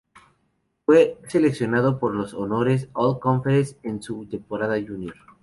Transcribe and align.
Fue 0.83 1.19
seleccionado 1.27 1.99
por 1.99 2.15
los 2.15 2.33
honores 2.33 2.89
All-Conference 2.93 3.77
en 3.83 4.01
su 4.01 4.25
temporada 4.27 4.75
junior. 4.81 5.13